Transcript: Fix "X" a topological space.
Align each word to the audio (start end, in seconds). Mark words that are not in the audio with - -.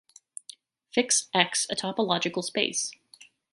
Fix 0.91 1.27
"X" 1.31 1.67
a 1.69 1.75
topological 1.75 2.43
space. 2.43 2.89